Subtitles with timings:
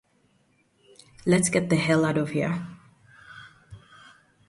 [1.27, 2.65] Let's get the hell out of here.